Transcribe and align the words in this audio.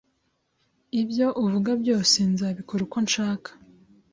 Ibyo 1.01 1.27
uvuga 1.43 1.71
byose, 1.81 2.17
nzabikora 2.31 2.81
uko 2.87 2.97
nshaka. 3.05 3.49